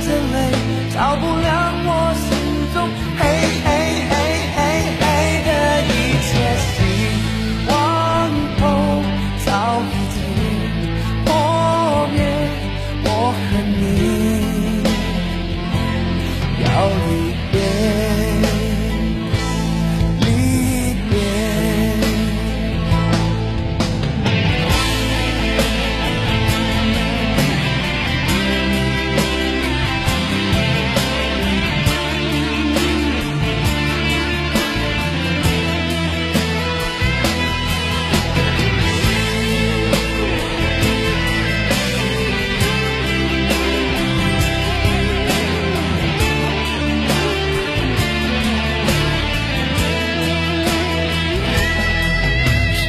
[0.00, 0.36] 着泪
[0.94, 1.48] 照不亮
[1.86, 1.90] 我
[2.24, 2.26] 心
[2.74, 2.76] 中
[3.18, 3.20] 黑
[3.64, 3.66] 黑
[4.10, 4.12] 黑
[4.54, 4.58] 黑
[5.00, 5.02] 黑
[5.46, 5.50] 的
[5.88, 5.90] 一
[6.26, 6.30] 切
[6.64, 6.76] 希
[7.68, 7.70] 望
[8.60, 8.62] 都
[9.44, 9.48] 早
[9.82, 10.16] 已经
[11.24, 11.26] 破
[12.12, 12.16] 灭
[13.04, 13.42] 我和
[13.80, 13.82] 你。
[16.64, 16.66] 要
[17.10, 17.27] 一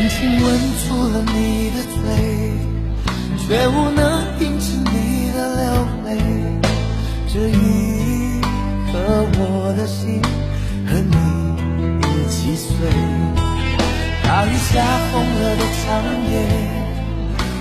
[0.00, 0.42] 深情吻
[0.88, 2.00] 住了你的嘴，
[3.36, 4.00] 却无能
[4.38, 5.64] 停止你的流
[6.06, 6.08] 泪。
[7.28, 8.40] 这一
[8.90, 8.96] 刻，
[9.36, 10.22] 我的心
[10.86, 11.14] 和你
[12.00, 12.70] 一起碎。
[14.22, 14.80] 大雨下
[15.12, 15.84] 疯了的长
[16.30, 16.32] 夜，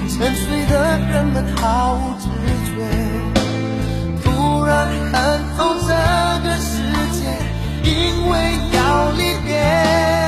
[0.08, 2.24] 沉睡的人们毫无知
[2.70, 2.72] 觉。
[4.24, 5.90] 突然看透这
[6.48, 6.72] 个世
[7.20, 7.20] 界，
[7.84, 7.92] 因
[8.30, 8.32] 为
[8.78, 10.19] 要离别。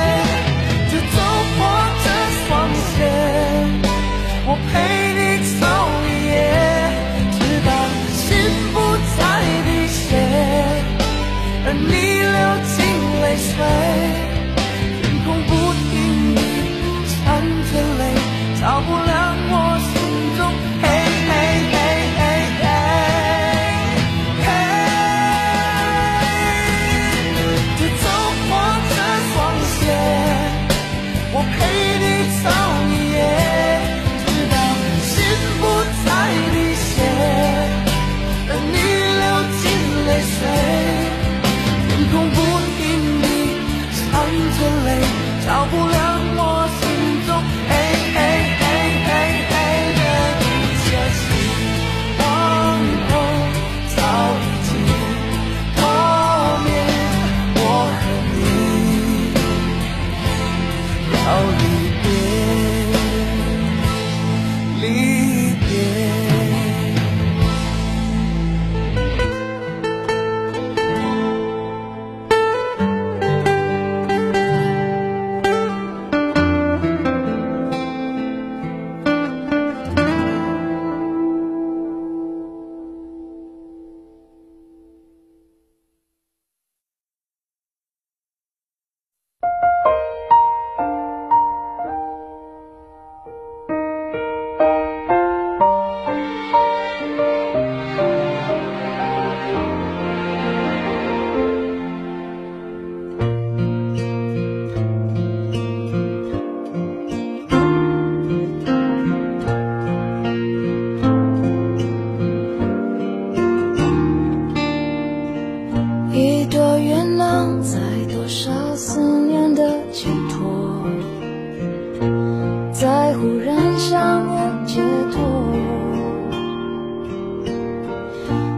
[122.92, 124.82] 在忽然想念解
[125.12, 125.22] 脱。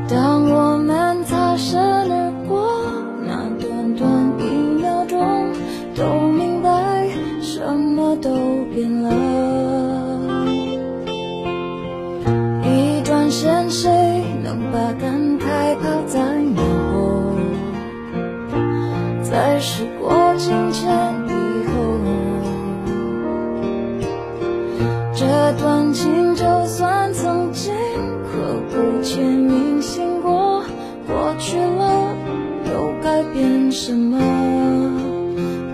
[0.08, 2.82] 当我们擦身而过，
[3.24, 4.42] 那短短一
[4.82, 5.52] 秒钟，
[5.94, 7.08] 都明白
[7.40, 8.30] 什么都
[8.74, 9.12] 变了。
[12.64, 13.88] 一转身，谁
[14.42, 16.18] 能把感慨抛在
[16.56, 16.60] 脑
[16.92, 17.36] 后？
[19.22, 21.13] 在时过境迁
[25.64, 27.72] 感情就算曾经
[28.22, 30.62] 刻骨铭心过，
[31.06, 32.14] 过去了
[32.70, 34.20] 又改变什么？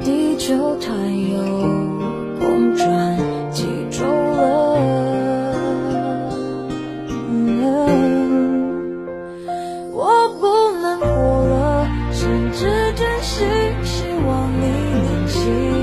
[0.04, 1.42] 地球它又
[2.38, 3.18] 公转
[3.50, 4.78] 几周了。
[9.92, 11.06] 我不能活
[11.48, 13.44] 了，甚至真心
[13.82, 14.66] 希望你
[15.02, 15.79] 能幸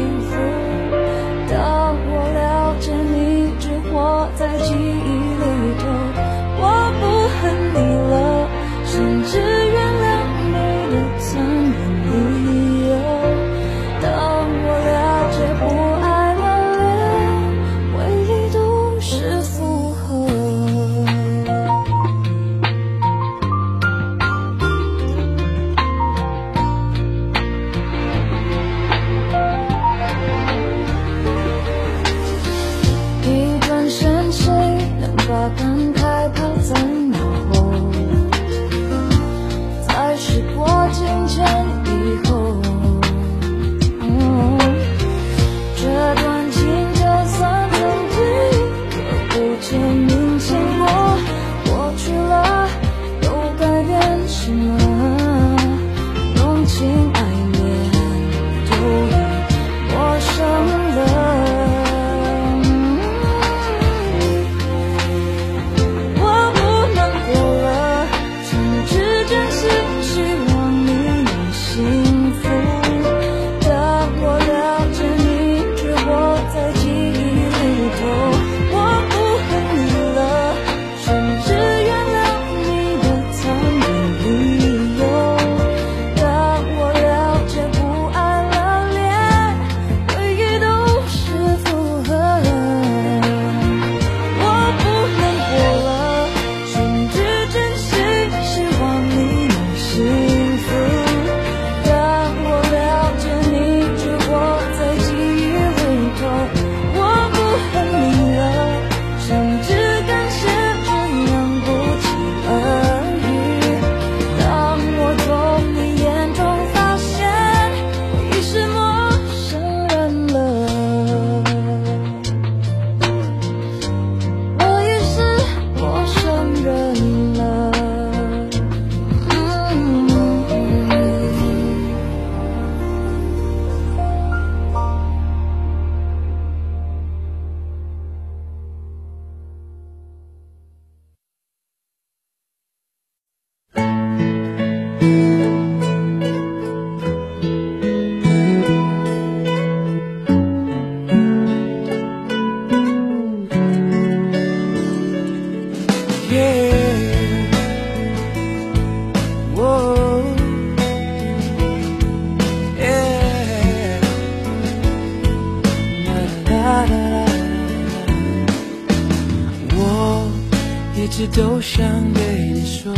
[171.08, 172.94] 一直都想对你说，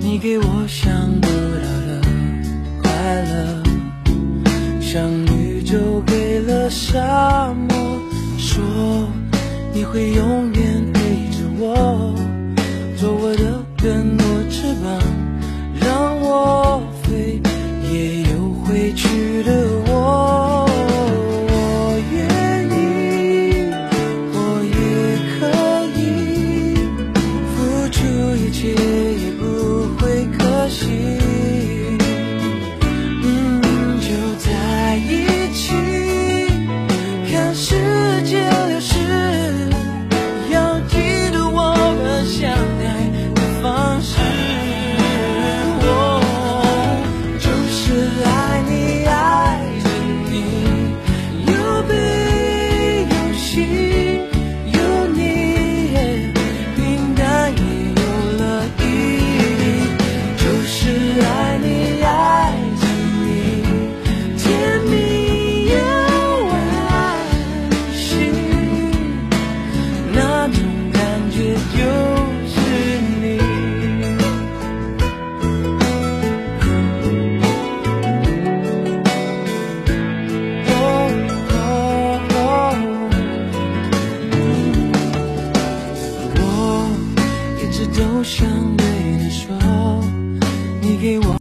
[0.00, 2.02] 你给我想不到的
[2.82, 3.62] 快乐，
[4.80, 7.76] 像宇宙给了沙漠，
[8.36, 9.08] 说
[9.72, 10.69] 你会永远。